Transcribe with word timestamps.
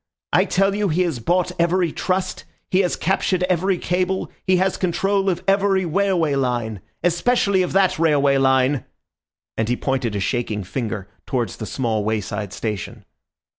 I 0.33 0.45
tell 0.45 0.73
you 0.73 0.89
he 0.89 1.03
has 1.03 1.19
bought 1.19 1.51
every 1.59 1.91
trust, 1.91 2.43
he 2.71 2.79
has 2.79 2.95
captured 2.95 3.43
every 3.43 3.77
cable, 3.77 4.31
he 4.47 4.57
has 4.57 4.75
control 4.75 5.29
of 5.29 5.43
every 5.47 5.85
railway 5.85 6.33
line—especially 6.33 7.61
of 7.61 7.73
that 7.73 7.99
railway 7.99 8.37
line!" 8.37 8.85
and 9.57 9.69
he 9.69 9.75
pointed 9.77 10.15
a 10.15 10.19
shaking 10.19 10.63
finger 10.63 11.07
towards 11.27 11.57
the 11.57 11.67
small 11.67 12.03
wayside 12.03 12.51
station. 12.51 13.05